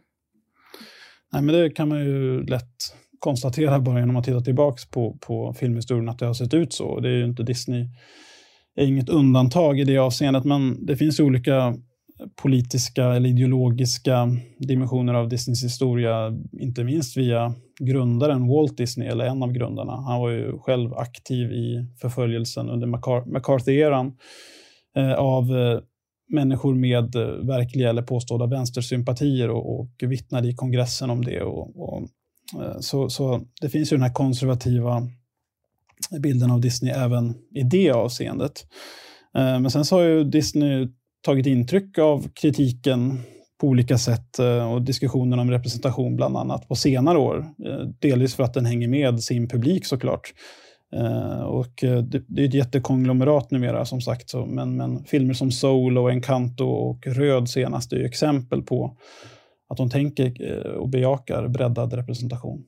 Nej, 1.34 1.42
men 1.42 1.56
det 1.56 1.70
kan 1.70 1.90
man 1.90 2.00
ju 2.00 2.44
lätt 2.44 2.96
konstatera 3.20 3.80
bara 3.80 4.00
genom 4.00 4.16
att 4.16 4.26
titta 4.26 4.42
tillbaka 4.42 4.78
på, 4.92 5.18
på 5.22 5.54
filmhistorien 5.54 6.10
att 6.10 6.20
det 6.20 6.26
har 6.26 6.34
sett 6.34 6.54
ut 6.54 6.74
så. 6.74 7.00
Det 7.00 7.10
är 7.10 7.14
ju 7.14 7.26
inte 7.26 7.44
Disney 7.44 7.86
är 8.76 8.86
inget 8.86 9.10
undantag 9.10 9.80
i 9.80 9.84
det 9.84 9.98
avseendet, 9.98 10.44
men 10.44 10.86
det 10.86 10.96
finns 10.96 11.20
olika 11.20 11.76
politiska 12.36 13.06
eller 13.06 13.30
ideologiska 13.30 14.30
dimensioner 14.60 15.14
av 15.14 15.30
Disneys 15.30 15.64
historia, 15.64 16.34
inte 16.60 16.84
minst 16.84 17.18
via 17.18 17.54
grundaren 17.80 18.48
Walt 18.48 18.78
Disney, 18.78 19.08
eller 19.08 19.26
en 19.26 19.44
av 19.44 19.52
grundarna. 19.52 19.92
Han 19.92 20.20
var 20.20 20.30
ju 20.30 20.60
själv 20.60 20.94
aktiv 20.94 21.52
i 21.52 21.88
förföljelsen 22.02 22.70
under 22.70 22.88
McCarthy-eran 23.34 24.14
eh, 24.98 25.14
av 25.14 25.58
eh, 25.58 25.80
människor 26.34 26.76
med 26.76 27.16
eh, 27.16 27.28
verkliga 27.28 27.90
eller 27.90 28.02
påstådda 28.02 28.48
vänstersympatier 28.48 29.50
och, 29.50 29.80
och 29.80 29.90
vittnade 30.00 30.48
i 30.48 30.56
kongressen 30.56 31.10
om 31.10 31.26
det. 31.26 31.42
Och, 31.42 31.84
och 31.84 32.02
eh, 32.62 32.80
så, 32.80 33.10
så 33.10 33.42
det 33.62 33.70
finns 33.70 33.94
ju 33.94 33.98
den 33.98 34.04
här 34.04 34.14
konservativa 34.14 35.08
bilden 36.20 36.52
av 36.52 36.62
Disney 36.62 36.94
även 36.94 37.34
i 37.56 37.64
det 37.64 37.92
avseendet. 37.92 38.66
Eh, 39.38 39.60
men 39.60 39.72
sen 39.72 39.86
så 39.86 39.96
har 39.96 40.04
ju 40.04 40.24
Disney 40.24 40.88
tagit 41.26 41.46
intryck 41.46 41.98
av 41.98 42.28
kritiken 42.34 43.20
på 43.62 43.68
olika 43.68 43.98
sätt 43.98 44.40
eh, 44.40 44.74
och 44.74 44.82
diskussionen 44.82 45.40
om 45.40 45.52
representation 45.52 46.16
bland 46.16 46.38
annat 46.38 46.68
på 46.68 46.76
senare 46.76 47.18
år. 47.18 47.46
Eh, 47.66 47.88
delvis 48.00 48.36
för 48.36 48.44
att 48.44 48.54
den 48.54 48.66
hänger 48.66 48.88
med 48.88 49.24
sin 49.24 49.48
publik 49.48 49.86
såklart. 49.86 50.34
Och 51.46 51.84
det, 52.04 52.42
är 52.42 52.48
ett 52.48 52.54
jättekonglomerat 52.54 53.52
numera 53.52 53.86
som 53.86 54.02
sagt, 54.02 54.34
men, 54.48 54.78
men 54.78 55.04
filmer 55.04 55.34
som 55.34 55.52
Soul 55.52 55.98
och 55.98 56.12
Encanto 56.12 56.66
och 56.66 57.08
Röd 57.08 57.50
senast 57.50 57.94
är 57.94 58.04
exempel 58.04 58.62
på 58.62 58.98
att 59.70 59.78
de 59.78 59.90
tänker 59.90 60.64
och 60.78 60.90
bejakar 60.90 61.48
breddad 61.48 61.94
representation. 61.94 62.64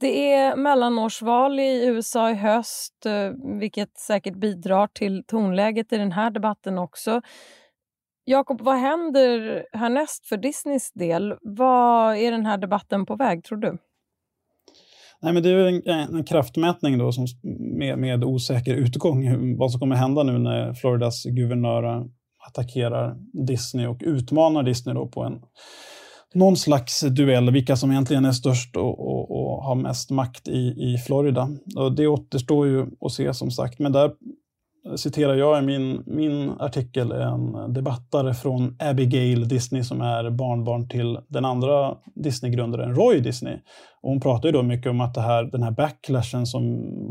Det 0.00 0.32
är 0.32 0.56
mellanårsval 0.56 1.60
i 1.60 1.86
USA 1.86 2.30
i 2.30 2.34
höst, 2.34 3.06
eh, 3.06 3.58
vilket 3.60 3.98
säkert 3.98 4.34
bidrar 4.34 4.86
till 4.86 5.24
tonläget 5.26 5.92
i 5.92 5.98
den 5.98 6.12
här 6.12 6.30
debatten 6.30 6.78
också. 6.78 7.20
Jakob, 8.24 8.60
vad 8.60 8.76
händer 8.76 9.64
härnäst 9.72 10.26
för 10.26 10.36
Disneys 10.36 10.92
del? 10.92 11.34
Vad 11.40 12.16
är 12.16 12.30
den 12.30 12.46
här 12.46 12.58
debatten 12.58 13.06
på 13.06 13.16
väg, 13.16 13.44
tror 13.44 13.58
du? 13.58 13.78
Nej, 15.20 15.32
men 15.32 15.42
det 15.42 15.50
är 15.50 15.88
en, 15.88 16.16
en 16.16 16.24
kraftmätning 16.24 16.98
då 16.98 17.12
som, 17.12 17.26
med, 17.78 17.98
med 17.98 18.24
osäker 18.24 18.74
utgång, 18.74 19.56
vad 19.58 19.70
som 19.70 19.80
kommer 19.80 19.96
hända 19.96 20.22
nu 20.22 20.38
när 20.38 20.74
Floridas 20.74 21.24
guvernör 21.24 22.08
attackerar 22.48 23.16
Disney 23.46 23.86
och 23.86 24.00
utmanar 24.04 24.62
Disney 24.62 24.94
då 24.94 25.08
på 25.08 25.22
en 25.22 25.42
någon 26.34 26.56
slags 26.56 27.00
duell, 27.00 27.50
vilka 27.50 27.76
som 27.76 27.90
egentligen 27.90 28.24
är 28.24 28.32
störst 28.32 28.76
och, 28.76 29.00
och, 29.00 29.30
och 29.30 29.62
har 29.62 29.74
mest 29.74 30.10
makt 30.10 30.48
i, 30.48 30.74
i 30.94 30.98
Florida. 31.06 31.50
Och 31.76 31.92
det 31.92 32.06
återstår 32.06 32.66
ju 32.66 32.86
att 33.00 33.12
se 33.12 33.34
som 33.34 33.50
sagt, 33.50 33.78
men 33.78 33.92
där 33.92 34.10
citerar 34.96 35.34
jag 35.34 35.62
i 35.62 35.66
min, 35.66 36.02
min 36.06 36.50
artikel 36.50 37.12
en 37.12 37.72
debattare 37.72 38.34
från 38.34 38.76
Abigail 38.78 39.48
Disney 39.48 39.82
som 39.82 40.00
är 40.00 40.30
barnbarn 40.30 40.88
till 40.88 41.18
den 41.28 41.44
andra 41.44 41.96
Disney-grundaren 42.14 42.94
Roy 42.94 43.20
Disney. 43.20 43.54
Och 44.02 44.10
hon 44.10 44.20
pratar 44.20 44.48
ju 44.48 44.52
då 44.52 44.62
mycket 44.62 44.90
om 44.90 45.00
att 45.00 45.14
det 45.14 45.20
här, 45.20 45.44
den 45.44 45.62
här 45.62 45.70
backlashen 45.70 46.46
som 46.46 46.62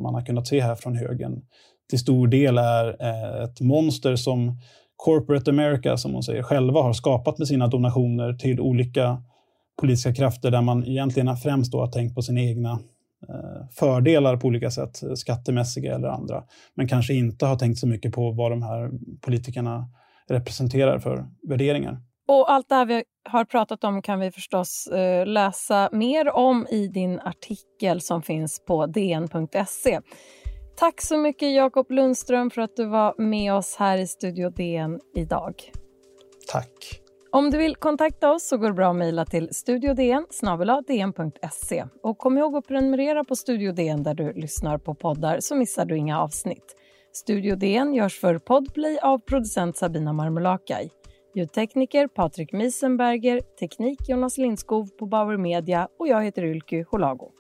man 0.02 0.14
har 0.14 0.26
kunnat 0.26 0.48
se 0.48 0.62
här 0.62 0.76
från 0.76 0.96
högen 0.96 1.42
till 1.90 2.00
stor 2.00 2.28
del 2.28 2.58
är 2.58 2.88
eh, 3.00 3.44
ett 3.44 3.62
monster 3.62 4.16
som 4.16 4.58
Corporate 4.98 5.52
America, 5.52 5.98
som 5.98 6.14
hon 6.14 6.24
säger, 6.24 6.44
själva 6.44 6.82
har 6.82 6.94
skapat 6.94 7.38
med 7.38 7.48
sina 7.48 7.68
donationer 7.68 8.34
till 8.34 8.60
olika 8.60 9.24
politiska 9.80 10.14
krafter 10.14 10.52
där 10.52 10.62
man 10.62 10.88
egentligen 10.88 11.38
främst 11.38 11.72
då 11.72 11.80
har 11.80 11.88
tänkt 11.88 12.16
på 12.16 12.22
sina 12.22 12.42
egna 12.42 12.72
eh, 13.30 13.68
fördelar 13.72 14.38
på 14.38 14.48
olika 14.48 14.72
sätt, 14.72 15.02
skattemässiga 15.16 15.96
eller 15.96 16.08
andra, 16.08 16.44
men 16.76 16.88
kanske 16.88 17.14
inte 17.14 17.46
har 17.46 17.56
tänkt 17.56 17.80
så 17.80 17.88
mycket 17.88 18.14
på 18.14 18.32
vad 18.32 18.52
de 18.52 18.64
här 18.64 18.92
politikerna 19.22 19.90
representerar 20.30 21.00
för 21.00 21.26
värderingar. 21.50 21.98
Och 22.28 22.52
allt 22.52 22.70
det 22.70 22.76
här 22.76 22.86
vi 22.86 23.04
har 23.30 23.46
pratat 23.46 23.84
om 23.84 24.02
kan 24.02 24.20
vi 24.20 24.32
förstås 24.32 24.88
eh, 24.88 25.26
läsa 25.26 25.90
mer 25.92 26.36
om 26.36 26.68
i 26.70 26.88
din 26.88 27.20
artikel 27.20 28.02
som 28.02 28.22
finns 28.22 28.66
på 28.66 28.86
dn.se. 28.86 30.00
Tack 30.80 31.02
så 31.02 31.18
mycket 31.18 31.56
Jakob 31.56 31.92
Lundström 31.92 32.50
för 32.50 32.62
att 32.62 32.76
du 32.76 32.86
var 32.86 33.16
med 33.18 33.54
oss 33.54 33.76
här 33.76 33.98
i 33.98 34.08
Studio 34.08 34.50
DN 34.50 35.00
idag. 35.16 35.72
Tack. 36.52 37.02
Om 37.32 37.52
du 37.52 37.58
vill 37.58 37.76
kontakta 37.76 38.32
oss 38.32 38.48
så 38.48 38.58
går 38.58 38.68
det 38.68 38.74
bra 38.74 38.90
att 38.90 38.96
mejla 38.96 39.26
till 39.26 39.50
studiodn 39.52 40.26
dn.se. 40.88 41.86
Och 42.04 42.18
kom 42.18 42.38
ihåg 42.38 42.56
att 42.56 42.68
prenumerera 42.68 43.24
på 43.24 43.36
Studio 43.36 43.72
DN 43.72 44.04
där 44.04 44.14
du 44.14 44.34
lyssnar 44.34 44.78
på 44.78 44.96
poddar 44.96 45.40
så 45.40 45.56
missar 45.56 45.86
du 45.86 45.98
inga 45.98 46.20
avsnitt. 46.20 46.76
Studio 47.14 47.56
DN 47.56 47.94
görs 47.94 48.20
för 48.20 48.38
Podplay 48.38 49.00
av 49.02 49.20
producent 49.20 49.78
Sabina 49.78 50.14
Marmulakai. 50.14 50.90
Ljudtekniker 51.36 52.08
Patrik 52.08 52.52
Miesenberger, 52.52 53.42
teknik 53.60 54.10
Jonas 54.10 54.38
Lindskov 54.38 54.90
på 55.00 55.06
Bauer 55.06 55.38
Media 55.38 55.88
och 56.00 56.08
jag 56.08 56.24
heter 56.24 56.44
Ylky 56.44 56.84
Holago. 56.84 57.37